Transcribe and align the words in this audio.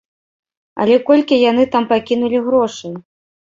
Але 0.85 0.95
колькі 1.09 1.39
яны 1.51 1.67
там 1.77 1.87
пакінулі 1.93 2.41
грошай? 2.49 2.99